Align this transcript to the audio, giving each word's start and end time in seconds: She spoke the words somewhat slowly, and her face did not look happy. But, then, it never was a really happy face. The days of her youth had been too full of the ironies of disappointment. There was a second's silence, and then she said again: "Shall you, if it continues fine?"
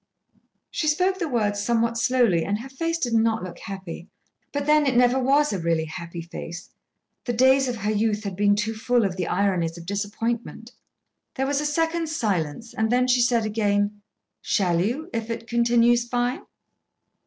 She 0.71 0.87
spoke 0.87 1.19
the 1.19 1.29
words 1.29 1.61
somewhat 1.61 1.95
slowly, 1.95 2.43
and 2.43 2.57
her 2.61 2.69
face 2.69 2.97
did 2.97 3.13
not 3.13 3.43
look 3.43 3.59
happy. 3.59 4.07
But, 4.51 4.65
then, 4.65 4.87
it 4.87 4.97
never 4.97 5.19
was 5.19 5.53
a 5.53 5.59
really 5.59 5.85
happy 5.85 6.23
face. 6.23 6.71
The 7.25 7.33
days 7.33 7.67
of 7.67 7.75
her 7.75 7.91
youth 7.91 8.23
had 8.23 8.35
been 8.35 8.55
too 8.55 8.73
full 8.73 9.05
of 9.05 9.15
the 9.15 9.27
ironies 9.27 9.77
of 9.77 9.85
disappointment. 9.85 10.71
There 11.35 11.45
was 11.45 11.61
a 11.61 11.67
second's 11.67 12.15
silence, 12.15 12.73
and 12.73 12.91
then 12.91 13.07
she 13.07 13.21
said 13.21 13.45
again: 13.45 14.01
"Shall 14.41 14.79
you, 14.83 15.07
if 15.13 15.29
it 15.29 15.45
continues 15.45 16.07
fine?" 16.07 16.47